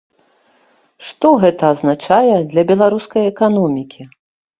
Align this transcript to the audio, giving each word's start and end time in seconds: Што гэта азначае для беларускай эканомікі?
Што 1.09 1.27
гэта 1.43 1.63
азначае 1.73 2.37
для 2.53 2.63
беларускай 2.71 3.23
эканомікі? 3.33 4.09